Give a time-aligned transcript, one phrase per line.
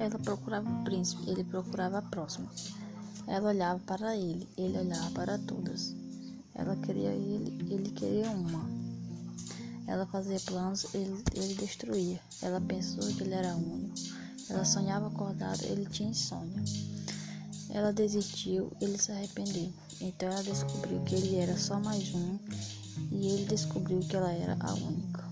[0.00, 2.48] Ela procurava o príncipe, ele procurava a próxima.
[3.26, 5.94] Ela olhava para ele, ele olhava para todas.
[6.54, 8.64] Ela queria ele, ele queria uma.
[9.86, 12.18] Ela fazia planos, ele, ele destruía.
[12.40, 13.94] Ela pensou que ele era único.
[14.48, 16.64] Ela sonhava acordado, ele tinha insônia.
[17.68, 19.70] Ela desistiu, ele se arrependeu.
[20.00, 22.38] Então ela descobriu que ele era só mais um
[23.12, 25.29] e ele descobriu que ela era a única.